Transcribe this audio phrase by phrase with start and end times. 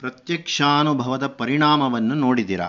[0.00, 2.60] ಪ್ರತ್ಯಕ್ಷಾನುಭವದ ಪರಿಣಾಮವನ್ನು ನೋಡಿದಿರ.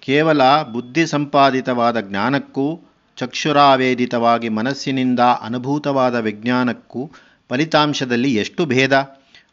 [0.00, 2.80] ಕೇವಲ ಬುದ್ಧಿ ಸಂಪಾದಿತವಾದ ಜ್ಞಾನಕ್ಕೂ,
[3.16, 7.10] ಚಕ್ಷುರಾವೇದಿತವಾಗಿ ಮನಸ್ಸಿನಿಂದ ಅನುಭೂತವಾದ ವಿಜ್ಞಾನಕ್ಕೂ
[7.48, 8.92] ಫಲಿತಾಂಶದಲ್ಲಿ ಎಷ್ಟು ಭೇದ?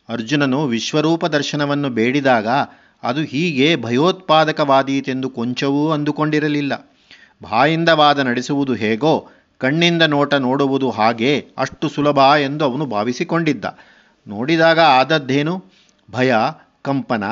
[0.10, 2.47] ಅರ್ಜುನನು ವಿಶ್ವರೂಪ ದರ್ಶನವನ್ನು ಬೇಡಿದಾಗ
[3.03, 6.92] ಅದು ಹೀಗೆ ಭಯೋತ್ಪಾದಕವಾದೀತೆಂದು ಕೊಂಚವೂ ಅಂದುಕೊಂಡಿರಲಿಲ್ಲ.
[7.42, 9.28] ಬಾಯಿಂದ ವಾದ ನಡೆಸುವುದು ಹೇಗೋ,
[9.58, 13.65] ಕಣ್ಣಿಂದ ನೋಟ ನೋಡುವುದು ಹಾಗೆ ಅಷ್ಟು ಸುಲಭ ಎಂದು ಅವನು ಭಾವಿಸಿಕೊಂಡಿದ್ದ.
[14.28, 15.65] ನೋಡಿದಾಗ ಆದದ್ದೇನು?
[16.12, 16.35] ಭಯ
[16.86, 17.23] ಕಂಪನ,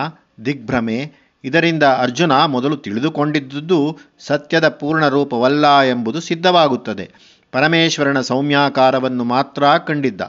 [0.45, 0.99] ದಿಗ್ಭ್ರಮೆ,
[1.43, 3.79] ಇದರಿಂದ ಅರ್ಜುನ ಮೊದಲು ತಿಳಿದುಕೊಂಡಿದ್ದುದು
[4.19, 7.05] ಸತ್ಯದ ಪೂರ್ಣ ರೂಪವಲ್ಲ ಎಂಬುದು ಸಿದ್ಧವಾಗುತ್ತದೆ.
[7.51, 10.21] ಪರಮೇಶ್ವರನ ಸೌಮ್ಯಾಕಾರವನ್ನು ಮಾತ್ರ ಕಂಡಿದ್ದ,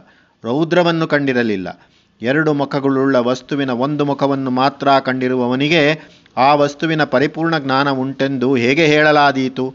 [0.45, 1.69] ರೌದ್ರವನ್ನು ಕಂಡಿರಲಿಲ್ಲ.
[2.23, 5.83] ಎರಡು ಮುಖಗಳುಳ್ಳ ವಸ್ತುವಿನ ಒಂದು ಮುಖವನ್ನು ಮಾತ್ರ ಕಂಡಿರುವವನಿಗೆ
[6.37, 9.67] ಆ ವಸ್ತುವಿನ ಪರಿಪೂರ್ಣ ಜ್ಞಾನ ಉಂಟೆಂದು ಹೇಗೆ ಹೇಳಲಾದೀತು?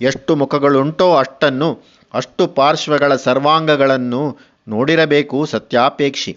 [0.00, 1.70] ಎಷ್ಟು ಮುಖಗಳುಂಟೋ ಅಷ್ಟನ್ನು,
[2.14, 4.22] ಅಷ್ಟು ಪಾರ್ಶ್ವಗಳ ಸರ್ವಾಂಗಗಳನ್ನು
[4.68, 6.32] ನೋಡಿರಬೇಕು ಸತ್ಯಾಪೇಕ್ಷಿ.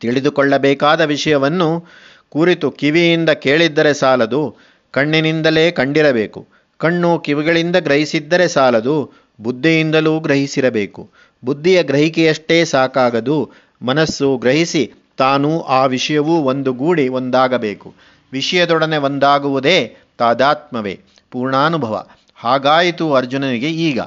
[0.00, 1.86] ತಿಳಿದುಕೊಳ್ಳಬೇಕಾದ ವಿಷಯವನ್ನು
[2.28, 4.56] ಕುರಿತು ಕಿವಿಯಿಂದ ಕೇಳಿದ್ದರೆ ಸಾಲದು,
[4.90, 6.48] ಕಣ್ಣಿನಿಂದಲೇ ಕಂಡಿರಬೇಕು.
[6.78, 11.10] ಕಣ್ಣು ಕಿವಿಗಳಿಂದ ಗ್ರಹಿಸಿದ್ದರೆ ಸಾಲದು, ಬುದ್ಧಿಯಿಂದಲೂ ಗ್ರಹಿಸಿರಬೇಕು.
[11.44, 13.50] ಬುದ್ಧಿಯ ಗ್ರಹಿಕೆಯಷ್ಟೇ ಸಾಕಾಗದು,
[13.82, 17.94] ಮನಸ್ಸು ಗ್ರಹಿಸಿ ತಾನು ಆ ವಿಷಯವೂ ಒಂದುಗೂಡಿ ಒಂದಾಗಬೇಕು.
[18.32, 22.06] ವಿಷಯದೊಡನೆ ಒಂದಾಗುವುದೇ ತಾದಾತ್ಮವೇ, ಪೂರ್ಣಾನುಭವ.
[22.34, 24.00] ಹಾಗಾಯಿತು ಅರ್ಜುನನಿಗೆ ಈಗ.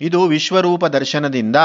[0.00, 1.56] ಇದು ವಿಶ್ವರೂಪ ದರ್ಶನದಿಂದ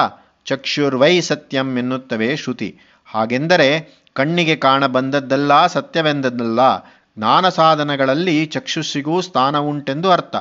[0.46, 2.78] ಚಕ್ಷುರ್ವೈ ಸತ್ಯಂ ಎನ್ನುತ್ತವೆ ಶ್ರುತಿ.
[3.14, 6.60] ಹಾಗೆಂದರೆ ಕಣ್ಣಿಗೆ ಕಾಣಬಂದದ್ದಲ್ಲ, ಸತ್ಯವೆಂದದ್ದಲ್ಲ.
[7.18, 10.36] ಜ್ಞಾನ ಸಾಧನಗಳಲ್ಲಿ ಚಕ್ಷುಸ್ಸಿಗೂ ಸ್ಥಾನ ಉಂಟೆಂದು ಅರ್ಥ.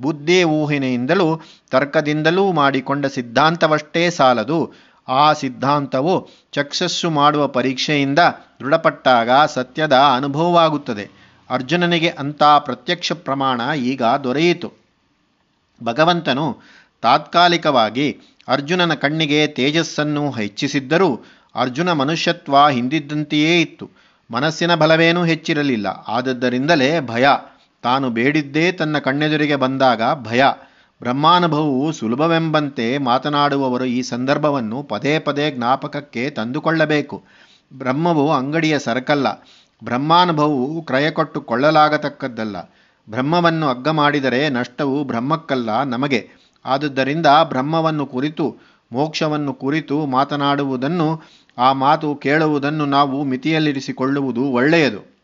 [0.00, 4.72] ಬುದ್ಧಿ ಊಹಿನೆಯಿಂದಲೂ, ತರ್ಕದಿಂದಲೂ ಮಾಡಿಕೊಂಡ ಸಿದ್ಧಾಂತವಷ್ಟೇ ಸಾಲದು.
[5.08, 8.18] ಆ ಸಿದ್ಧಾಂತವು ಚಕ್ಷಸ್ಸು ಮಾಡುವ ಪರೀಕ್ಷೆಯಿಂದ
[8.60, 11.10] ದೃಢಪಟ್ಟಾಗ ಸತ್ಯದ ಅನುಭವವಾಗುತ್ತದೆ.
[11.50, 14.72] ಅರ್ಜುನನಿಗೆ ಅಂಥ ಪ್ರತ್ಯಕ್ಷ ಪ್ರಮಾಣ ಈಗ ದೊರೆಯಿತು.
[15.84, 16.58] ಭಗವಂತನು
[17.02, 21.20] ತಾತ್ಕಾಲಿಕವಾಗಿ ಅರ್ಜುನನ ಕಣ್ಣಿಗೆ ತೇಜಸ್ಸನ್ನು ಹೆಚ್ಚಿಸಿದ್ದರೂ
[21.54, 23.90] ಅರ್ಜುನ ಮನುಷ್ಯತ್ವ ಹಿಂದಿದ್ದಂತೆಯೇ ಇತ್ತು.
[24.30, 25.86] ಮನಸ್ಸಿನ ಬಲವೇನೂ ಹೆಚ್ಚಿರಲಿಲ್ಲ.
[25.86, 27.26] ಆದದ್ದರಿಂದಲೇ ಭಯ.
[27.82, 30.44] ತಾನು ಬೇಡಿದ್ದೇ ತನ್ನ ಕಣ್ಣೆದುರಿಗೆ ಬಂದಾಗ ಭಯ.
[31.00, 37.24] ಬ್ರಹ್ಮಾನುಭವವು ಸುಲಭವೆಂಬಂತೆ ಮಾತನಾಡುವವರು ಈ ಸಂದರ್ಭವನ್ನು ಪದೇ ಪದೇ ಜ್ಞಾಪಕಕ್ಕೆ ತಂದುಕೊಳ್ಳಬೇಕು.
[37.78, 39.32] ಬ್ರಹ್ಮವು ಅಂಗಡಿಯ ಸರಕಲ್ಲ.
[39.84, 42.60] ಬ್ರಹ್ಮಾನುಭವವು ಕ್ರಯ ಕೊಟ್ಟು ಕೊಳ್ಳಲಾಗತಕ್ಕದ್ದಲ್ಲ
[43.10, 46.28] ಬ್ರಹ್ಮವನ್ನು ಅಗ್ಗ ಮಾಡಿದರೆ ನಷ್ಟವು ಬ್ರಹ್ಮಕ್ಕಲ್ಲ ನಮಗೆ.
[46.64, 48.56] ಆದುದರಿಂದ ಬ್ರಹ್ಮವನ್ನು ಕುರಿತು,
[48.92, 51.22] ಮೋಕ್ಷವನ್ನು ಕುರಿತು ಮಾತನಾಡುವುದನ್ನು
[51.58, 55.14] ಆ ಮಾತು ಕೇಳುವುದನ್ನು ನಾವು ಮಿತಿಯಲ್ಲಿರಿಸಿಕೊಳ್ಳುವುದು ಒಳ್ಳೆಯದು.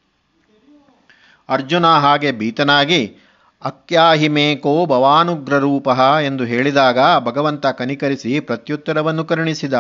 [1.49, 3.17] ಅರ್ಜುನ ಹಾಗೆ ಭೀತನಾಗಿ
[3.65, 5.89] ಅಕ್ಯಾಹಿಮೇಕೋ ಭವಾನುಗ್ರರೂಪ
[6.27, 9.75] ಎಂದು ಹೇಳಿದಾಗ ಭಗವಂತ ಕನಿಕರಿಸಿ ಪ್ರತ್ಯುತ್ತರವನ್ನು ಕರುಣಿಸಿದ,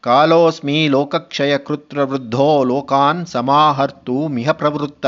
[0.00, 5.06] ಕಾಲೋಸ್ಮಿ ಲೋಕಕ್ಷಯ ಕೃತ್ರವೃದ್ಧೋ ಲೋಕಾನ್ ಸಮಾಹರ್ತು ಮಿಹ ಪ್ರವೃತ್ತ,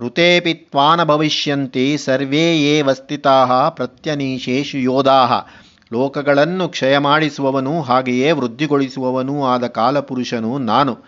[0.00, 5.46] ಋತೇಪಿ ತ್ವಾನ ಭವಿಷ್ಯಂತಿ ಸರ್ವೇ ಯೇ ವಸ್ಥಿತಾ ಪ್ರತ್ಯನೀಶೇಷು ಯೋಧಾ
[5.92, 10.98] ಲೋಕಗಳನ್ನು ಕ್ಷಯ ಮಾಡಿಸುವವನು ಹಾಗೆಯೇ ವೃದ್ಧಿಗೊಳಿಸುವವನೂ ಆದ ಕಾಲಪುರುಷನು ನಾನು.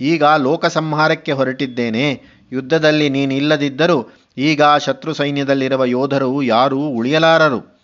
[0.00, 2.22] ಈಗ ಲೋಕ ಸಂಹಾರಕ್ಕೆ ಹೊರಟಿದ್ದೇನೆ.
[2.52, 7.78] ಯುದ್ಧದಲ್ಲಿ ನೀನಿಲ್ಲದಿದ್ದರೂ ಈಗ ಶತ್ರು ಸೈನ್ಯದಲ್ಲಿರುವ ಯೋಧರು ಯಾರೂ ಉಳಿಯಲಾರರು.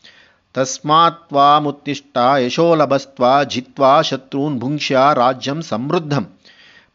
[0.55, 6.33] ತಸ್ಮಾತ್ವಾ ಮುತ್ತಿಷ್ಟ ಯಶೋಲಭಸ್ತ್ವ ಜಿತ್ವಾ ಶತ್ರೂನ್ ಭುಂಕ್ಷ್ಯ ರಾಜ್ಯಂ ಸಮೃದ್ಧಂ.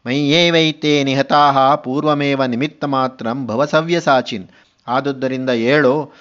[0.06, 4.48] ಮೈಯೇವೈತೆ ನಿಹತಾ ಪೂರ್ವಮೇವ ನಿಮಿತ್ತ ಮಾತ್ರಂ ಭವಸವ್ಯಸಾಚಿನ್.
[4.88, 6.12] ಆದುದರಿಂದ ಏಳು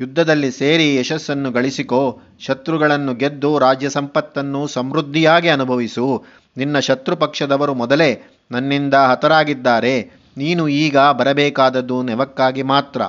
[0.00, 6.24] ಯುದ್ಧದಲ್ಲಿ ಸೇರಿ ಯಶಸ್ಸನ್ನು ಗಳಿಸಿಕೋ, ಶತ್ರುಗಳನ್ನು ಗೆದ್ದು ರಾಜ್ಯ ಸಂಪತ್ತನ್ನು ಸಮೃದ್ಧಿಯಾಗಿ ಅನುಭವಿಸು.
[6.56, 10.24] ನಿನ್ನ ಶತ್ರು ಪಕ್ಷದವರು ಮೊದಲೇ ನನ್ನಿಂದ ಹತರಾಗಿದ್ದಾರೆ.
[10.36, 13.02] ನೀನು ಈಗ ಬರಬೇಕಾದದ್ದು ನೆವಕ್ಕಾಗಿ ಮಾತ್ರ.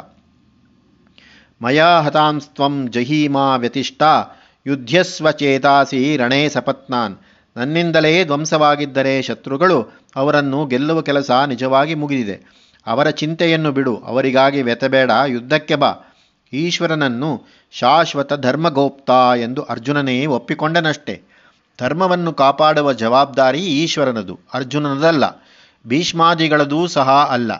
[1.61, 4.01] ಮಯಾ ಹತಾಂಸ್ತ್ವಂ ಜಹೀಮಾ ವ್ಯತಿಷ್ಠ
[4.67, 7.15] ಯುದ್ಧಸ್ವ ಚೇತಾಸಿ ರಣೇ ಸಪತ್ನಾನ್.
[7.57, 12.65] ನನ್ನಿಂದಲೇ ಧ್ವಂಸವಾಗಿದ್ದರೆ ಶತ್ರುಗಳು ಅವರನ್ನು ಗೆಲ್ಲುವ ಕೆಲಸ ನಿಜವಾಗಿ ಮುಗಿದಿದೆ.
[12.87, 16.04] ಅವರ ಚಿಂತೆಯನ್ನು ಬಿಡು, ಅವರಿಗಾಗಿ ವ್ಯತಬೇಡ ಯುದ್ಧಕ್ಕೆ ಬಾ.
[16.55, 19.09] ಈಶ್ವರನನ್ನು ಶಾಶ್ವತ ಧರ್ಮಗೋಪ್ತ
[19.41, 21.21] ಎಂದು ಅರ್ಜುನನೇ ಒಪ್ಪಿಕೊಂಡನಷ್ಟೇ.
[21.79, 25.23] ಧರ್ಮವನ್ನು ಕಾಪಾಡುವ ಜವಾಬ್ದಾರಿ ಈಶ್ವರನದು, ಅರ್ಜುನನದಲ್ಲ,
[25.87, 27.51] ಭೀಷ್ಮಾದಿಗಳದೂ ಸಹ ಅಲ್ಲ.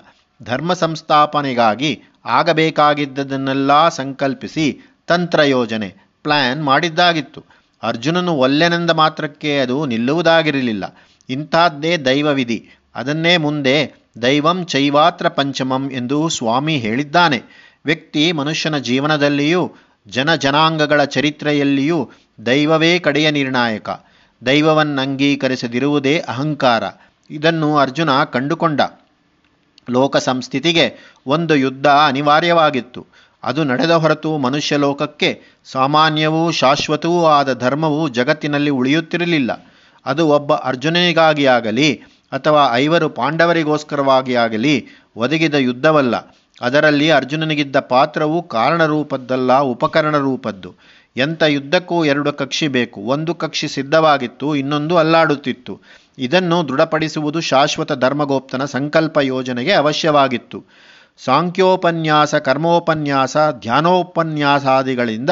[0.43, 7.43] ಧರ್ಮ ಸಂಸ್ಥಾಪನೆಗಾಗಿ ಆಗಬೇಕಾಗಿದ್ದದನ್ನೆಲ್ಲ ಸಂಕಲ್ಪಿಸಿ ತಂತ್ರ ಯೋಜನೆ ಪ್ಲ್ಯಾನ್ ಮಾಡಿದ್ದಾಗಿತ್ತು.
[7.83, 10.97] ಅರ್ಜುನನು ಒಲ್ಲೆನೆಂದ ಮಾತ್ರಕ್ಕೆ ಅದು ನಿಲ್ಲುವುದಾಗಿರಲಿಲ್ಲ.
[11.29, 12.69] ಇಂಥದ್ದೇ ದೈವವಿಧಿ.
[12.95, 17.64] ಅದನ್ನೇ ಮುಂದೆ ದೈವಂ ಚೈವಾತ್ರ ಪಂಚಮಂ ಎಂದು ಸ್ವಾಮಿ ಹೇಳಿದ್ದಾನೆ.
[17.85, 19.71] ವ್ಯಕ್ತಿ ಮನುಷ್ಯನ ಜೀವನದಲ್ಲಿಯೂ,
[20.07, 22.11] ಜನ ಜನಾಂಗಗಳ ಚರಿತ್ರೆಯಲ್ಲಿಯೂ
[22.45, 23.89] ದೈವವೇ ಕಡೆಯ ನಿರ್ಣಾಯಕ.
[24.45, 26.83] ದೈವವನ್ನಂಗೀಕರಿಸದಿರುವುದೇ ಅಹಂಕಾರ.
[27.29, 28.81] ಇದನ್ನು ಅರ್ಜುನ ಕಂಡುಕೊಂಡ.
[29.89, 33.05] ಲೋಕ ಸಂಸ್ಥಿತಿಗೆ ಒಂದು ಯುದ್ಧ ಅನಿವಾರ್ಯವಾಗಿತ್ತು.
[33.43, 39.71] ಅದು ನಡೆದ ಹೊರತು ಮನುಷ್ಯ ಲೋಕಕ್ಕೆ ಸಾಮಾನ್ಯವೂ ಶಾಶ್ವತವೂ ಆದ ಧರ್ಮವು ಜಗತ್ತಿನಲ್ಲಿ ಉಳಿಯುತ್ತಿರಲಿಲ್ಲ.
[40.05, 41.95] ಅದು ಒಬ್ಬ ಅರ್ಜುನನಿಗಾಗಿ ಆಗಲಿ
[42.31, 46.15] ಅಥವಾ ಐವರು ಪಾಂಡವರಿಗೋಸ್ಕರವಾಗಿ ಆಗಲಿ ಒದಗಿದ ಯುದ್ಧವಲ್ಲ.
[46.61, 50.75] ಅದರಲ್ಲಿ ಅರ್ಜುನನಿಗಿದ್ದ ಪಾತ್ರವು ಕಾರಣರೂಪದ್ದಲ್ಲ ಉಪಕರಣ ರೂಪದ್ದು
[51.17, 53.01] ಎಂಥ ಯುದ್ಧಕ್ಕೂ ಎರಡು ಕಕ್ಷಿ ಬೇಕು.
[53.01, 55.81] ಒಂದು ಕಕ್ಷಿ ಸಿದ್ಧವಾಗಿತ್ತು, ಇನ್ನೊಂದು ಅಲ್ಲಾಡುತ್ತಿತ್ತು.
[56.17, 60.63] ಇದನ್ನು ದೃಢಪಡಿಸುವುದು ಶಾಶ್ವತ ಧರ್ಮಗೋಪ್ತನ ಸಂಕಲ್ಪ ಯೋಜನೆಗೆ ಅವಶ್ಯವಾಗಿತ್ತು.
[61.17, 65.29] ಸಾಂಖ್ಯೋಪನ್ಯಾಸ, ಕರ್ಮೋಪನ್ಯಾಸ, ಧ್ಯಾನೋಪನ್ಯಾಸಾದಿಗಳಿಂದ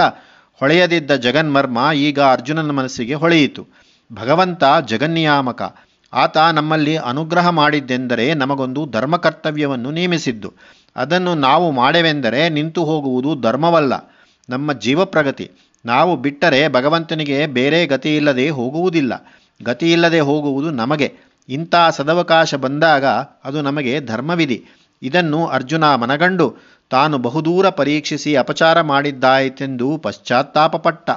[0.53, 3.67] ಹೊಳೆಯದಿದ್ದ ಜಗನ್ಮರ್ಮ ಈಗ ಅರ್ಜುನನ ಮನಸ್ಸಿಗೆ ಹೊಳೆಯಿತು.
[4.13, 5.75] ಭಗವಂತ ಜಗನ್ನಿಯಾಮಕ.
[6.13, 10.53] ಆತ ನಮ್ಮಲ್ಲಿ ಅನುಗ್ರಹ ಮಾಡಿದ್ದೆಂದರೆ ನಮಗೊಂದು ಧರ್ಮಕರ್ತವ್ಯವನ್ನು ನೇಮಿಸಿದ್ದು.
[10.95, 14.13] ಅದನ್ನು ನಾವು ಮಾಡೆವೆಂದರೆ ನಿಂತು ಹೋಗುವುದು ಧರ್ಮವಲ್ಲ,
[14.49, 15.51] ನಮ್ಮ ಜೀವಪ್ರಗತಿ.
[15.85, 19.33] ನಾವು ಬಿಟ್ಟರೆ ಭಗವಂತನಿಗೆ ಬೇರೆ ಗತಿಯಿಲ್ಲದೆ ಹೋಗುವುದಿಲ್ಲ.
[19.63, 21.13] ಗತಿಯಿಲ್ಲದೆ ಹೋಗುವುದು ನಮಗೆ.
[21.49, 23.05] ಇಂಥ ಸದವಕಾಶ ಬಂದಾಗ
[23.43, 24.63] ಅದು ನಮಗೆ ಧರ್ಮವಿಧಿ.
[25.01, 26.55] ಇದನ್ನು ಅರ್ಜುನ ಮನಗಂಡು,
[26.91, 31.09] ತಾನು ಬಹುದೂರ ಪರೀಕ್ಷಿಸಿ ಅಪಚಾರ ಮಾಡಿದ್ದಾಯಿತೆಂದು ಪಶ್ಚಾತ್ತಾಪಪಟ್ಟ.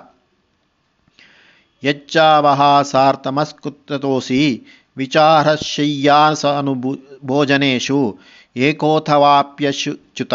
[1.83, 4.67] ಯಚ್ಚಾವಹಾಸಾರ್ಥಮಸ್ಕೃತೋಸಿ
[4.97, 8.19] ವಿಚಾರಶಯ್ಯಾಸನುಭು ಭೋಜನೇಶು
[8.57, 10.35] ಏಕೋಥವಾಪ್ಯಶುಚ್ಯುತ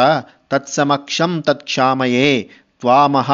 [0.50, 2.50] ತತ್ಸಮಕ್ಷಂ ತತ್ಕ್ಷಾಮಯೇ
[2.80, 3.32] ತ್ವಾಮಹ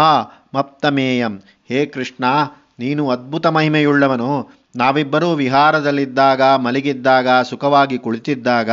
[0.54, 1.42] ಮಪ್ತಮೇಯಂ.
[1.70, 2.26] ಹೇ ಕೃಷ್ಣ,
[2.80, 4.50] ನೀನು ಅದ್ಭುತ ಮಹಿಮೆಯುಳ್ಳವನು.
[4.76, 8.70] ನಾವಿಬ್ಬರೂ ವಿಹಾರದಲ್ಲಿದ್ದಾಗ, ಮಲಗಿದ್ದಾಗ, ಸುಖವಾಗಿ ಕುಳಿತಿದ್ದಾಗ,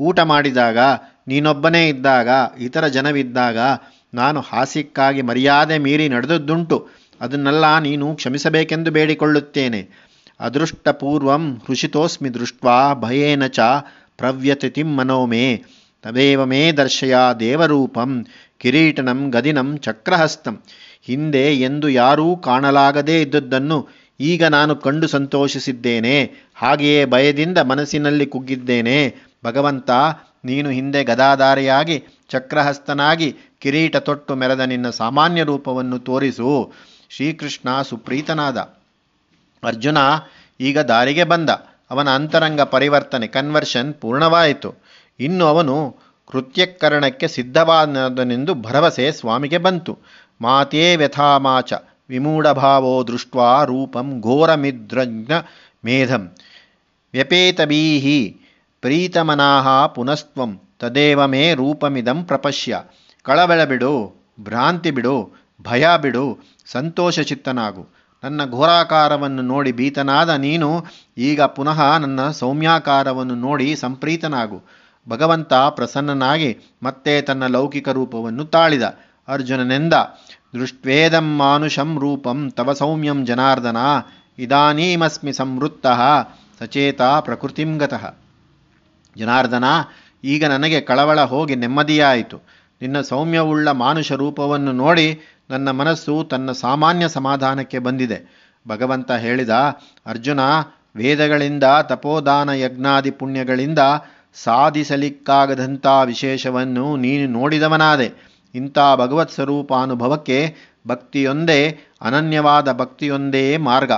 [0.00, 0.78] ಊಟ ಮಾಡಿದಾಗ,
[1.28, 2.28] ನೀನೊಬ್ಬನೇ ಇದ್ದಾಗ,
[2.60, 3.58] ಇತರ ಜನವಿದ್ದಾಗ,
[4.14, 6.88] ನಾನು ಹಾಸ್ಯಕ್ಕಾಗಿ ಮರ್ಯಾದೆ ಮೀರಿ ನಡೆದದ್ದುಂಟು.
[7.20, 10.07] ಅದನ್ನೆಲ್ಲ ನೀನು ಕ್ಷಮಿಸಬೇಕೆಂದು ಬೇಡಿಕೊಳ್ಳುತ್ತೇನೆ.
[10.40, 13.58] ಅದೃಷ್ಟಪೂರ್ವಂ ಹೃಷಿತೋಸ್ಮಿ ದೃಷ್ಟ್ವಾ ಭಯೇನ ಚ
[14.18, 15.62] ಪ್ರವ್ಯತಿಥಿಂ ಮನೋಮೇ.
[16.02, 18.26] ತದೇವ ಮೇ ದರ್ಶಯ ದೇವರೂಪಂ
[18.58, 20.62] ಕಿರೀಟನಂ ಗದಿನಂ ಚಕ್ರಹಸ್ತಂ.
[21.02, 23.88] ಹಿಂದೆ ಎಂದು ಯಾರೂ ಕಾಣಲಾಗದೇ ಇದ್ದದ್ದನ್ನು
[24.20, 26.30] ಈಗ ನಾನು ಕಂಡು ಸಂತೋಷಿಸಿದ್ದೇನೆ.
[26.54, 29.14] ಹಾಗೆಯೇ ಭಯದಿಂದ ಮನಸ್ಸಿನಲ್ಲಿ ಕುಗ್ಗಿದ್ದೇನೆ.
[29.44, 29.90] ಭಗವಂತ,
[30.44, 36.72] ನೀನು ಹಿಂದೆ ಗದಾಧಾರೆಯಾಗಿ ಚಕ್ರಹಸ್ತನಾಗಿ ಕಿರೀಟ ತೊಟ್ಟು ಮೆರೆದ ನಿನ್ನ ಸಾಮಾನ್ಯ ರೂಪವನ್ನು ತೋರಿಸು.
[37.10, 38.77] ಶ್ರೀಕೃಷ್ಣ ಸುಪ್ರೀತನಾದ.
[39.64, 39.98] ಅರ್ಜುನ
[40.60, 41.50] ಈಗ ದಾರಿಗೆ ಬಂದ.
[41.90, 44.74] ಅವನ ಅಂತರಂಗ ಪರಿವರ್ತನೆ ಕನ್ವರ್ಷನ್ ಪೂರ್ಣವಾಯಿತು.
[45.20, 45.96] ಇನ್ನು ಅವನು
[46.32, 49.98] ಕೃತ್ಯಕರಣಕ್ಕೆ ಸಿದ್ಧವಾದನೆಂದು ಭರವಸೆ ಸ್ವಾಮಿಗೆ ಬಂತು.
[50.40, 51.72] ಮಾತೇ ವ್ಯಥಾಮಾಚ,
[52.08, 55.32] ವಿಮೂಢಭಾವೋ ದೃಷ್ಟ್ವಾ ರೂಪಂ ಘೋರಮಿದ್ರಜ್ಞ
[55.84, 56.34] ಮೇಧಂ.
[57.12, 58.40] ವ್ಯಪೇತಬೀಹಿ
[58.80, 62.82] ಪ್ರೀತಮನಾಹ ಪುನಸ್ತ್ವಂ, ತದೇವ ಮೇ ರೂಪಮಿದಂ ಪ್ರಪಶ್ಯ.
[63.22, 65.32] ಕಳವಳ ಬಿಡು, ಭ್ರಾಂತಿ ಬಿಡು,
[65.62, 70.84] ಭಯ ಬಿಡು ಸಂತೋಷ ಚಿತ್ತನಾಗು ನನ್ನ ಘೋರಾಕಾರವನ್ನು ನೋಡಿ ಭೀತನಾದ ನೀನು,
[71.18, 74.62] ಈಗ ಪುನಃ ನನ್ನ ಸೌಮ್ಯಾಕಾರವನ್ನು ನೋಡಿ ಸಂಪ್ರೀತನಾಗು.
[75.08, 78.82] ಭಗವಂತ ಪ್ರಸನ್ನನಾಗಿ ಮತ್ತೆ ತನ್ನ ಲೌಕಿಕ ರೂಪವನ್ನು ತಾಳಿದ.
[79.28, 79.94] ಅರ್ಜುನನೆಂದ,
[80.54, 83.76] ದೃಷ್ಟ್ವೇದಂ ಮಾನುಷಂ ರೂಪಂ ತವ ಸೌಮ್ಯಂ ಜನಾರ್ದನ,
[84.38, 85.86] ಇದಾನೀಮಸ್ಮಿ ಸಂವೃತ್ತ
[86.58, 88.14] ಸಚೇತ ಪ್ರಕೃತಿಂ ಗತಃ.
[89.16, 89.64] ಜನಾರ್ದನ,
[90.24, 92.38] ಈಗ ನನಗೆ ಕಳವಳ ಹೋಗಿ ನೆಮ್ಮದಿಯಾಯಿತು.
[92.80, 95.20] ನಿನ್ನ ಸೌಮ್ಯವುಳ್ಳ ಮಾನುಷ ರೂಪವನ್ನು ನೋಡಿ
[95.50, 98.48] ನನ್ನ ಮನಸ್ಸು ತನ್ನ ಸಾಮಾನ್ಯ ಸಮಾಧಾನಕ್ಕೆ ಬಂದಿದೆ.
[98.68, 99.50] ಭಗವಂತ ಹೇಳಿದ,
[100.06, 100.40] ಅರ್ಜುನ,
[100.96, 103.78] ವೇದಗಳಿಂದ, ತಪೋದಾನ ಯಜ್ಞಾದಿ ಪುಣ್ಯಗಳಿಂದ
[104.34, 108.38] ಸಾಧಿಸಲಿಕ್ಕಾಗದಂಥ ವಿಶೇಷವನ್ನು ನೀನು ನೋಡಿದವನಾದೆ.
[108.54, 110.56] ಇಂಥ ಭಗವತ್ ಸ್ವರೂಪ ಅನುಭವಕ್ಕೆ
[110.88, 113.92] ಭಕ್ತಿಯೊಂದೇ ಅನನ್ಯವಾದ ಭಕ್ತಿಯೊಂದೇ ಮಾರ್ಗ.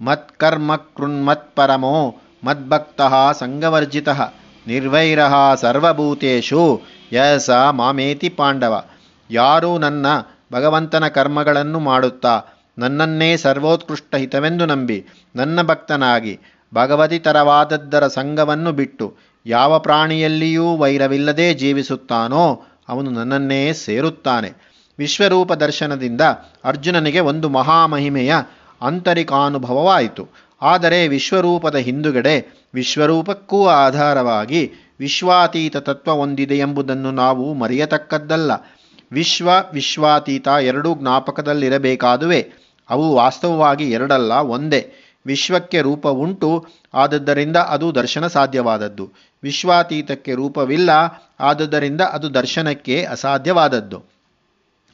[0.00, 3.00] ಮತ್ಕರ್ಮ ಕೃನ್ಮತ್ಪರಮೋ ಮದ್ಭಕ್ತ
[3.38, 4.08] ಸಂಗವರ್ಜಿತ
[4.66, 5.18] ನಿರ್ವೈರ
[5.56, 6.82] ಸರ್ವಭೂತೇಷು
[7.12, 8.84] ಯಸ ಮಾಮೇತಿ ಪಾಂಡವ.
[9.30, 10.06] ಯಾರೂ ನನ್ನ
[10.52, 12.40] ಭಗವಂತನ ಕರ್ಮಗಳನ್ನು ಮಾಡುತ್ತಾ,
[12.78, 15.04] ನನ್ನನ್ನೇ ಸರ್ವೋತ್ಕೃಷ್ಟ ಹಿತವೆಂದು ನಂಬಿ,
[15.36, 16.38] ನನ್ನ ಭಕ್ತನಾಗಿ
[16.74, 24.74] ಭಗವತಿತರವಾದದ್ದರ ಸಂಘವನ್ನು ಬಿಟ್ಟು ಯಾವ ಪ್ರಾಣಿಯಲ್ಲಿಯೂ ವೈರವಿಲ್ಲದೆ ಜೀವಿಸುತ್ತಾನೋ ಅವನು ನನ್ನನ್ನೇ ಸೇರುತ್ತಾನೆ.
[24.98, 26.20] ವಿಶ್ವರೂಪ ದರ್ಶನದಿಂದ
[26.64, 28.34] ಅರ್ಜುನನಿಗೆ ಒಂದು ಮಹಾಮಹಿಮೆಯ
[28.80, 30.28] ಆಂತರಿಕಾನುಭವವಾಯಿತು
[30.62, 38.52] ಆದರೆ ವಿಶ್ವರೂಪದ ಹಿಂದುಗಡೆ ವಿಶ್ವರೂಪಕ್ಕೂ ಆಧಾರವಾಗಿ ವಿಶ್ವಾತೀತ ತತ್ವ ಹೊಂದಿದೆ ಎಂಬುದನ್ನು ನಾವು ಮರೆಯತಕ್ಕದ್ದಲ್ಲ.
[39.14, 42.52] ವಿಶ್ವ ವಿಶ್ವಾತೀತ ಎರಡೂ ಜ್ಞಾಪಕದಲ್ಲಿರಬೇಕಾದುವೆ.
[42.90, 44.92] ಅವು ವಾಸ್ತವವಾಗಿ ಎರಡಲ್ಲ, ಒಂದೇ.
[45.26, 49.12] ವಿಶ್ವಕ್ಕೆ ರೂಪ ಉಂಟು, ಆದದ್ದರಿಂದ ಅದು ದರ್ಶನ ಸಾಧ್ಯವಾದದ್ದು.
[49.42, 50.90] ವಿಶ್ವಾತೀತಕ್ಕೆ ರೂಪವಿಲ್ಲ
[51.40, 54.02] ಆದುದರಿಂದ ಅದು ದರ್ಶನಕ್ಕೆ ಅಸಾಧ್ಯವಾದದ್ದು.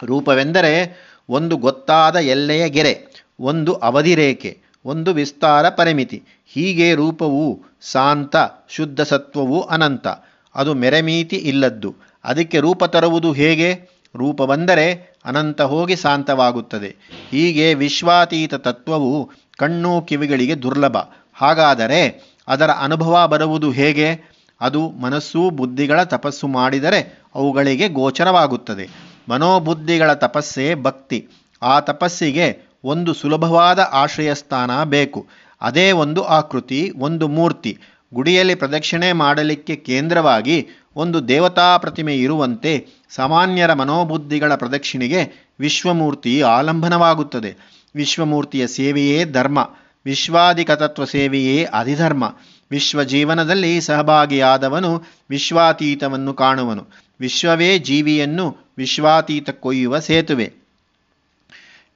[0.03, 0.97] ರೂಪವೆಂದರೆ
[1.29, 6.23] ಒಂದು ಗೊತ್ತಾದ ಎಲ್ಲೆಯ ಗೆರೆ, ಒಂದು ಅವಧಿ ರೇಖೆ ಒಂದು ವಿಸ್ತಾರ ಪರಿಮಿತಿ.
[6.47, 7.61] ಹೀಗೆ ರೂಪವು
[7.91, 8.35] ಶಾಂತ
[8.69, 10.07] ಶುದ್ಧ ಸತ್ವವು ಅನಂತ.
[10.55, 11.95] ಅದು ಮೆರೆಮೀತಿ ಇಲ್ಲದ್ದು.
[12.23, 14.00] ಅದಕ್ಕೆ ರೂಪ ತರುವುದು ಹೇಗೆ?
[14.15, 16.95] ರೂಪ ಬಂದರೆ ಅನಂತ ಹೋಗಿ ಶಾಂತವಾಗುತ್ತದೆ.
[17.29, 20.97] ಹೀಗೆ ವಿಶ್ವಾತೀತ ತತ್ವವು ಕಣ್ಣು ಕಿವಿಗಳಿಗೆ ದುರ್ಲಭ.
[21.33, 24.31] ಹಾಗಾದರೆ ಅದರ ಅನುಭವ ಬರುವುದು ಹೇಗೆ?
[24.61, 28.89] ಅದು ಮನಸ್ಸು ಬುದ್ಧಿಗಳ ತಪಸ್ಸು ಮಾಡಿದರೆ ಅವುಗಳಿಗೆ ಗೋಚರವಾಗುತ್ತದೆ.
[29.29, 31.27] ಮನೋಬುದ್ಧಿಗಳ ತಪಸ್ಸೇ ಭಕ್ತಿ.
[31.61, 35.27] ಆ ತಪಸ್ಸಿಗೆ ಒಂದು ಸುಲಭವಾದ ಆಶ್ರಯಸ್ಥಾನ ಬೇಕು.
[35.61, 37.79] ಅದೇ ಒಂದು ಆಕೃತಿ, ಒಂದು ಮೂರ್ತಿ.
[38.13, 47.57] ಗುಡಿಯಲ್ಲಿ ಪ್ರದಕ್ಷಿಣೆ ಮಾಡಲಿಕ್ಕೆ ಕೇಂದ್ರವಾಗಿ ಒಂದು ದೇವತಾ ಪ್ರತಿಮೆ ಇರುವಂತೆ ಸಾಮಾನ್ಯರ ಮನೋಬುದ್ಧಿಗಳ ಪ್ರದಕ್ಷಿಣೆಗೆ ವಿಶ್ವಮೂರ್ತಿ ಆಲಂಬನವಾಗುತ್ತದೆ.
[47.95, 49.69] ವಿಶ್ವಮೂರ್ತಿಯ ಸೇವೆಯೇ ಧರ್ಮ.
[50.05, 52.35] ವಿಶ್ವಾಧಿಕತತ್ವ ಸೇವೆಯೇ ಅಧಿಧರ್ಮ.
[52.71, 56.87] ವಿಶ್ವ ಜೀವನದಲ್ಲಿ ಸಹಭಾಗಿಯಾದವನು ವಿಶ್ವಾತೀತವನ್ನು ಕಾಣುವನು.
[57.19, 60.53] ವಿಶ್ವವೇ ಜೀವಿಯನ್ನು ವಿಶ್ವಾತೀತ ಕೊಯ್ಯುವ ಸೇತುವೆ.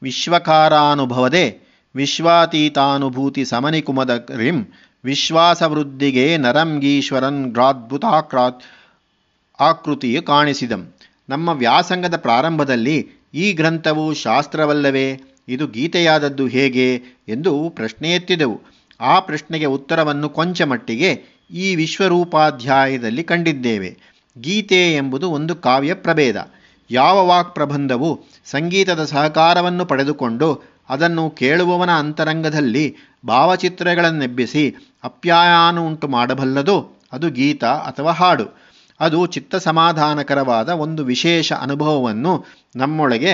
[0.04, 4.66] ವಿಶ್ವಕಾರಾನುಭವದೆ ವಿಶ್ವಾತೀತಾನುಭೂತಿ ಸಮನಿಕುಮದ ರಿಂ
[5.04, 8.64] ವಿಶ್ವಾಸವೃದ್ಧಿಗೆ ನರಂಗೀಶ್ವರನ್ ಗ್ರಾದ್ಭುತಾಕ್ರಾತ್
[9.60, 10.94] ಆಕೃತಿಯು ಕಾಣಿಸಿದಂ.
[11.30, 15.22] ನಮ್ಮ ವ್ಯಾಸಂಗದ ಪ್ರಾರಂಭದಲ್ಲಿ ಈ ಗ್ರಂಥವು ಶಾಸ್ತ್ರವಲ್ಲವೇ?
[15.48, 16.96] ಇದು ಗೀತೆಯಾದದ್ದು ಹೇಗೆ
[17.28, 18.62] ಎಂದು ಪ್ರಶ್ನೆ ಎತ್ತಿದೆವು.
[19.02, 23.98] ಆ ಪ್ರಶ್ನೆಗೆ ಉತ್ತರವನ್ನು ಕೊಂಚ ಮಟ್ಟಿಗೆ ಈ ವಿಶ್ವರೂಪಾಧ್ಯಾಯದಲ್ಲಿ ಕಂಡಿದ್ದೇವೆ.
[24.42, 26.52] ಗೀತೆ ಎಂಬುದು ಒಂದು ಕಾವ್ಯ ಪ್ರಭೇದ.
[26.92, 32.96] ಯಾವ ವಾಕ್ ಪ್ರಬಂಧವು ಸಂಗೀತದ ಸಹಕಾರವನ್ನು ಪಡೆದುಕೊಂಡು ಅದನ್ನು ಕೇಳುವವನ ಅಂತರಂಗದಲ್ಲಿ
[33.28, 38.65] ಭಾವಚಿತ್ರಗಳನ್ನೆಬ್ಬಿಸಿ ಅಪ್ಯಾಯಾನು ಉಂಟು ಮಾಡಬಲ್ಲದೋ ಅದು ಗೀತ ಅಥವಾ ಹಾಡು.
[39.00, 43.34] ಅದು ಚಿತ್ತ ಸಮಾಧಾನಕರವಾದ ಒಂದು ವಿಶೇಷ ಅನುಭವವನ್ನು ನಮ್ಮೊಳಗೆ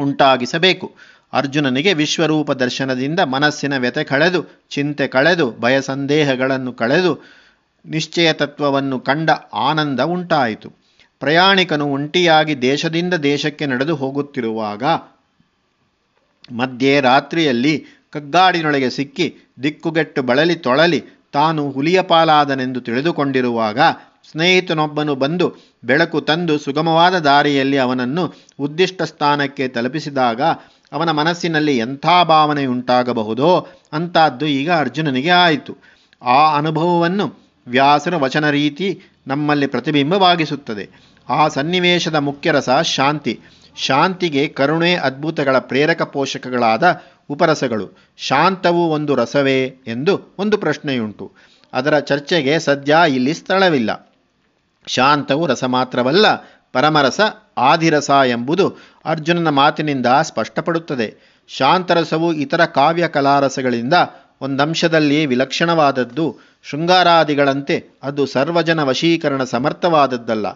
[0.00, 0.94] ಉಂಟಾಗಿಸಬೇಕು.
[1.32, 7.12] ಅರ್ಜುನನಿಗೆ ವಿಶ್ವರೂಪ ದರ್ಶನದಿಂದ ಮನಸ್ಸಿನ ವ್ಯತೆ ಕಳೆದು, ಚಿಂತೆ ಕಳೆದು, ಭಯ ಸಂದೇಹಗಳನ್ನು ಕಳೆದು,
[7.86, 10.68] ನಿಶ್ಚಯ ತತ್ವವನ್ನು ಕಂಡ ಆನಂದ ಉಂಟಾಯಿತು.
[11.20, 14.84] ಪ್ರಯಾಣಿಕನು ಒಂಟಿಯಾಗಿ ದೇಶದಿಂದ ದೇಶಕ್ಕೆ ನಡೆದು ಹೋಗುತ್ತಿರುವಾಗ
[16.52, 21.00] ಮಧ್ಯೆ ರಾತ್ರಿಯಲ್ಲಿ ಕಗ್ಗಾಡಿನೊಳಗೆ ಸಿಕ್ಕಿ ದಿಕ್ಕುಗೆಟ್ಟು ಬಳಲಿ ತೊಳಲಿ
[21.32, 23.78] ತಾನು ಹುಲಿಯ ಪಾಲಾದನೆಂದು ತಿಳಿದುಕೊಂಡಿರುವಾಗ
[24.30, 25.54] ಸ್ನೇಹಿತನೊಬ್ಬನು ಬಂದು
[25.84, 30.42] ಬೆಳಕು ತಂದು ಸುಗಮವಾದ ದಾರಿಯಲ್ಲಿ ಅವನನ್ನು ಉದ್ದಿಷ್ಟ ಸ್ಥಾನಕ್ಕೆ ತಲುಪಿಸಿದಾಗ
[30.92, 35.76] ಅವನ ಮನಸ್ಸಿನಲ್ಲಿ ಎಂಥ ಭಾವನೆಯುಂಟಾಗಬಹುದೋ ಅಂಥದ್ದು ಈಗ ಅರ್ಜುನನಿಗೆ ಆಯಿತು.
[36.22, 37.34] ಆ ಅನುಭವವನ್ನು
[37.66, 40.88] ವ್ಯಾಸರ ವಚನ ರೀತಿ ನಮ್ಮಲ್ಲಿ ಪ್ರತಿಬಿಂಬವಾಗಿಸುತ್ತದೆ.
[41.28, 43.40] ಆ ಸನ್ನಿವೇಶದ ಮುಖ್ಯ ರಸ ಶಾಂತಿ.
[43.76, 47.00] ಶಾಂತಿಗೆ ಕರುಣೆ ಅದ್ಭುತಗಳ ಪ್ರೇರಕ ಪೋಷಕಗಳಾದ
[47.30, 47.90] ಉಪರಸಗಳು.
[48.16, 51.32] ಶಾಂತವು ಒಂದು ರಸವೇ ಎಂದು ಒಂದು ಪ್ರಶ್ನೆಯುಂಟು.
[51.72, 54.10] ಅದರ ಚರ್ಚೆಗೆ ಸದ್ಯ ಇಲ್ಲಿ ಸ್ಥಳವಿಲ್ಲ.
[54.86, 56.26] ಶಾಂತವು ರಸ ಮಾತ್ರವಲ್ಲ
[56.72, 57.20] ಪರಮರಸ
[57.58, 61.34] ಆದಿರಸ ಎಂಬುದು ಅರ್ಜುನನ ಮಾತಿನಿಂದ ಸ್ಪಷ್ಟಪಡುತ್ತದೆ.
[61.48, 63.94] ಶಾಂತರಸವು ಇತರ ಕಾವ್ಯ ಕಲಾರಸಗಳಿಂದ
[64.40, 66.36] ಒಂದಂಶದಲ್ಲಿ ವಿಲಕ್ಷಣವಾದದ್ದು.
[66.62, 70.46] ಶೃಂಗಾರಾದಿಗಳಂತೆ ಅದು ಸರ್ವಜನ ವಶೀಕರಣ ಸಮರ್ಥವಾದದ್ದಲ್ಲ.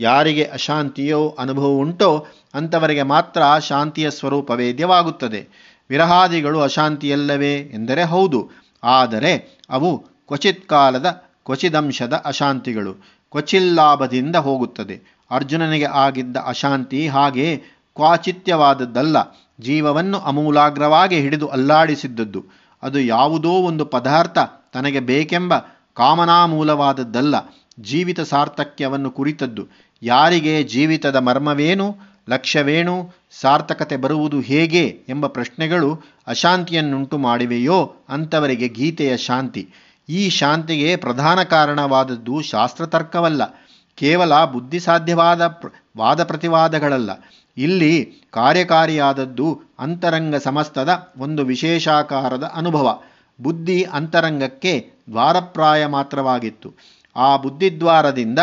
[0.00, 5.48] ಯಾರಿಗೆ ಅಶಾಂತಿಯೋ ಅನುಭವ ಉಂಟೋ ಅಂಥವರಿಗೆ ಮಾತ್ರ ಶಾಂತಿಯ ಸ್ವರೂಪ ವೇದ್ಯವಾಗುತ್ತದೆ
[5.90, 8.50] ವಿರಹಾದಿಗಳು ಅಶಾಂತಿಯಲ್ಲವೇ ಎಂದರೆ ಹೌದು.
[8.84, 11.06] ಆದರೆ ಅವು ಕ್ವಚಿತ್ ಕಾಲದ
[11.44, 13.17] ಕ್ವಚಿದಂಶದ ಅಶಾಂತಿಗಳು.
[13.30, 15.00] ಕ್ವಚಿಲ್ಲಾಭದಿಂದ ಹೋಗುತ್ತದೆ.
[15.30, 17.56] ಅರ್ಜುನನಿಗೆ ಆಗಿದ್ದ ಅಶಾಂತಿ ಹಾಗೆ
[17.94, 19.16] ಕ್ವಾಚಿತ್ಯವಾದದ್ದಲ್ಲ.
[19.60, 22.44] ಜೀವವನ್ನು ಅಮೂಲಾಗ್ರವಾಗಿ ಹಿಡಿದು ಅಲ್ಲಾಡಿಸಿದ್ದದ್ದು.
[22.82, 24.38] ಅದು ಯಾವುದೋ ಒಂದು ಪದಾರ್ಥ
[24.72, 25.58] ತನಗೆ ಬೇಕೆಂಬ
[25.94, 27.34] ಕಾಮನಾಮೂಲವಾದದ್ದಲ್ಲ.
[27.80, 29.66] ಜೀವಿತ ಸಾರ್ಥಕ್ಯವನ್ನು ಕುರಿತದ್ದು.
[30.02, 31.96] ಯಾರಿಗೆ ಜೀವಿತದ ಮರ್ಮವೇನು,
[32.28, 39.68] ಲಕ್ಷ್ಯವೇನು, ಸಾರ್ಥಕತೆ ಬರುವುದು ಹೇಗೆ ಎಂಬ ಪ್ರಶ್ನೆಗಳು ಅಶಾಂತಿಯನ್ನುಂಟು ಮಾಡಿವೆಯೋ ಅಂಥವರಿಗೆ ಗೀತೆಯ ಶಾಂತಿ.
[40.08, 43.44] ಈ ಶಾಂತಿಗೆ ಪ್ರಧಾನ ಕಾರಣವಾದದ್ದು ಶಾಸ್ತ್ರತರ್ಕವಲ್ಲ.
[43.94, 45.60] ಕೇವಲ ಬುದ್ಧಿಸಾಧ್ಯವಾದ
[45.96, 47.10] ವಾದ ಪ್ರತಿವಾದಗಳಲ್ಲ.
[47.56, 53.00] ಇಲ್ಲಿ ಕಾರ್ಯಕಾರಿಯಾದದ್ದು ಅಂತರಂಗ ಸಮಸ್ತದ ಒಂದು ವಿಶೇಷಾಕಾರದ ಅನುಭವ.
[53.40, 56.74] ಬುದ್ಧಿ ಅಂತರಂಗಕ್ಕೆ ದ್ವಾರಪ್ರಾಯ ಮಾತ್ರವಾಗಿತ್ತು.
[57.16, 58.38] ಆ ಬುದ್ಧಿದ್ವಾರದಿಂದ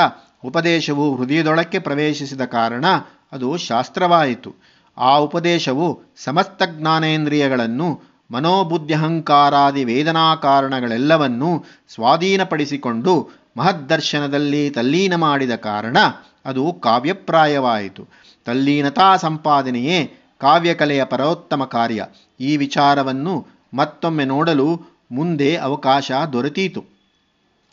[0.46, 2.86] ಉಪದೇಶವು ಹೃದಯದೊಳಕ್ಕೆ ಪ್ರವೇಶಿಸಿದ ಕಾರಣ
[3.32, 4.56] ಅದು ಶಾಸ್ತ್ರವಾಯಿತು.
[4.98, 15.98] ಆ ಉಪದೇಶವು ಸಮಸ್ತ ಜ್ಞಾನೇಂದ್ರಿಯಗಳನ್ನು ಮನೋಬುದ್ಧ್ಯಹಂಕಾರಾದಿ ವೇದನಾ ಕಾರಣಗಳೆಲ್ಲವನ್ನೂ ಸ್ವಾಧೀನಪಡಿಸಿಕೊಂಡು ಮಹದ್ದರ್ಶನದಲ್ಲಿ ತಲ್ಲೀನ ಮಾಡಿದ ಕಾರಣ
[16.46, 18.08] ಅದು ಕಾವ್ಯಪ್ರಾಯವಾಯಿತು.
[18.46, 22.06] ತಲ್ಲೀನತಾ ಸಂಪಾದನೆಯೇ ಕಾವ್ಯಕಲೆಯ ಪರೋತ್ತಮ ಕಾರ್ಯ.
[22.40, 26.84] ಈ ವಿಚಾರವನ್ನು ಮತ್ತೊಮ್ಮೆ ನೋಡಲು ಮುಂದೆ ಅವಕಾಶ ದೊರೆತೀತು.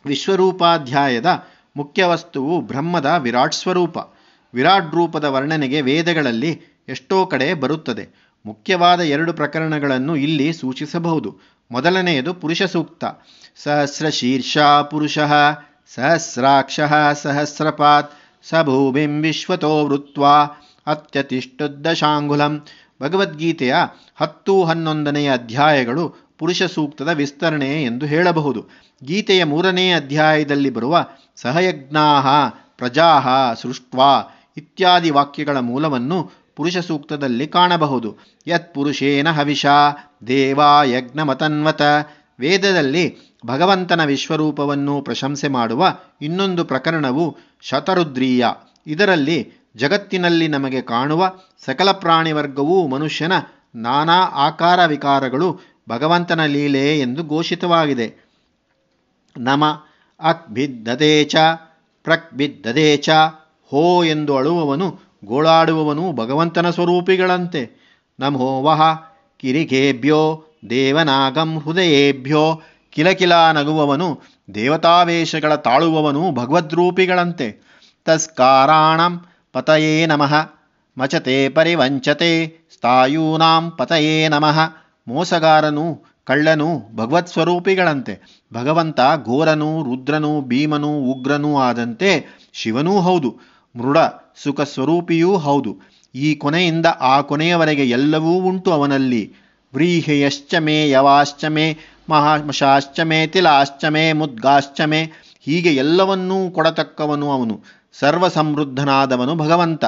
[0.05, 1.43] ವಿಶ್ವರೂಪಾಧ್ಯಾಯದ
[1.77, 3.97] ಮುಖ್ಯ ವಸ್ತುವು ಬ್ರಹ್ಮದ ವಿರಾಟ್ ಸ್ವರೂಪ.
[4.53, 8.22] ವಿರಾಟ್ ರೂಪದ ವರ್ಣನೆಗೆ ವೇದಗಳಲ್ಲಿ ಎಷ್ಟೋ ಕಡೆ ಬರುತ್ತದೆ.
[8.45, 11.39] ಮುಖ್ಯವಾದ ಎರಡು ಪ್ರಕರಣಗಳನ್ನು ಇಲ್ಲಿ ಸೂಚಿಸಬಹುದು.
[11.71, 13.05] ಮೊದಲನೆಯದು ಪುರುಷ ಸೂಕ್ತ.
[13.63, 14.57] ಸಹಸ್ರ ಶೀರ್ಷ
[14.91, 15.19] ಪುರುಷ,
[15.87, 16.79] ಸಹಸ್ರಾಕ್ಷ,
[17.13, 18.11] ಸಹಸ್ರಪಾತ್
[18.43, 20.27] ಸ ಭೂಮಿಂ ವಿಶ್ವತೋ ವೃತ್ವ
[20.87, 22.65] ಅತ್ಯತಿಷ್ಠುದ್ದಶಾಂಗುಲಂ
[23.01, 23.75] ಭಗವದ್ಗೀತೆಯ
[24.21, 28.65] ಹತ್ತು ಹನ್ನೊಂದನೆಯ ಅಧ್ಯಾಯಗಳು ಪುರುಷ ಸೂಕ್ತದ ವಿಸ್ತರಣೆ ಎಂದು ಹೇಳಬಹುದು.
[29.03, 38.17] ಗೀತೆಯ ಮೂರನೇ ಅಧ್ಯಾಯದಲ್ಲಿ ಬರುವ ಸಹಯಜ್ಞಾ ಪ್ರಜಾಹ, ಸೃಷ್ಟ್ವಾ ಇತ್ಯಾದಿ ವಾಕ್ಯಗಳ ಮೂಲವನ್ನು ಪುರುಷ ಸೂಕ್ತದಲ್ಲಿ ಕಾಣಬಹುದು.
[38.47, 39.65] ಯತ್ ಪುರುಷೇನ ಹವಿಷ,
[40.27, 41.81] ದೇವಾ ಯಜ್ಞಮತನ್ವತ.
[42.39, 48.45] ವೇದದಲ್ಲಿ ಭಗವಂತನ ವಿಶ್ವರೂಪವನ್ನು ಪ್ರಶಂಸೆ ಮಾಡುವ ಇನ್ನೊಂದು ಪ್ರಕರಣವು ಶತರುದ್ರೀಯ.
[48.87, 51.31] ಇದರಲ್ಲಿ ಜಗತ್ತಿನಲ್ಲಿ ನಮಗೆ ಕಾಣುವ
[51.65, 53.31] ಸಕಲ ಪ್ರಾಣಿವರ್ಗವೂ ಮನುಷ್ಯನ
[53.75, 58.23] ನಾನಾ ಆಕಾರ ವಿಕಾರಗಳು ಭಗವಂತನ ಲೀಲೆ ಎಂದು ಘೋಷಿತವಾಗಿದೆ.
[59.37, 59.65] ನಮ
[60.23, 61.35] ಅಕ್ಬಿದ್ದದೇ ಚ
[62.03, 63.09] ಪ್ರಕ್ಬಿದ್ದದೇ ಚ
[63.71, 67.61] ಹೋ ಎಂದು ಅಳುವವನು ಗೋಳಾಡುವವನು ಭಗವಂತನ ಸ್ವರೂಪಿಗಳಂತೆ.
[68.19, 68.81] ನಮೋ ವಹ
[69.39, 70.21] ಕಿರಿಕೇಭ್ಯೋ
[70.69, 72.43] ದೇವನಾಗಂ ಹೃದಯೇಭ್ಯೋ
[72.93, 74.07] ಕಿಲಕಿಲ ನಗುವವನು
[74.55, 77.47] ದೇವತಾವೇಶಗಳ ತಾಳುವವನು ಭಗವದ್ರೂಪಿಗಳಂತೆ.
[78.05, 79.13] ತಸ್ಕಾರಾಣಂ
[79.53, 80.33] ಪತಯೇ ನಮಃ
[80.97, 82.31] ಮಚತೆ ಪರಿವಂಚತೆ
[82.73, 84.57] ಸ್ಥಾಯೂನಾಂ ಪತಯೇ ನಮಃ
[85.07, 85.85] ಮೋಸಗಾರನು
[86.23, 88.13] ಕಳ್ಳನು ಭಗವತ್ ಸ್ವರೂಪಿಗಳಂತೆ
[88.53, 92.11] ಭಗವಂತ ಘೋರನು ರುದ್ರನು ಭೀಮನು ಉಗ್ರನೂ ಆದಂತೆ
[92.53, 93.29] ಶಿವನೂ ಹೌದು
[93.75, 93.97] ಮೃಡ
[94.35, 95.77] ಸುಖ ಸ್ವರೂಪಿಯೂ ಹೌದು.
[96.15, 99.33] ಈ ಕೊನೆಯಿಂದ ಆ ಕೊನೆಯವರೆಗೆ ಎಲ್ಲವೂ ಉಂಟು ಅವನಲ್ಲಿ.
[99.73, 101.77] ವ್ರೀಹೆಯಶ್ಚಮೆ ಯವಾಶ್ಚಮೆ
[102.09, 107.63] ಮಹಾಶಾಶ್ಚಮೆ ತಿಲಾಶ್ಚಮೆ ಮುದ್ಗಾಶ್ಚಮೆ ಹೀಗೆ ಎಲ್ಲವನ್ನೂ ಕೊಡತಕ್ಕವನು ಅವನು.
[107.99, 109.85] ಸರ್ವ ಸಮೃದ್ಧನಾದವನು ಭಗವಂತ.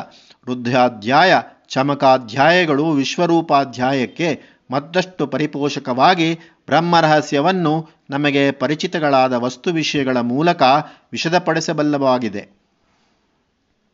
[0.47, 10.61] ರುದ್ರಾಧ್ಯಾಯ, ಚಮಕಾಧ್ಯಾಯಗಳು ವಿಶ್ವರೂಪಾಧ್ಯಾಯಕ್ಕೆ ಮತ್ತಷ್ಟು ಪರಿಪೋಷಕವಾಗಿ ಬ್ರಹ್ಮರಹಸ್ಯವನ್ನು ನಮಗೆ ಪರಿಚಿತಗಳಾದ ವಸ್ತು ವಿಷಯಗಳ ಮೂಲಕ
[11.11, 12.54] ವಿಶದಪಡಿಸಬಲ್ಲವಾಗಿದೆ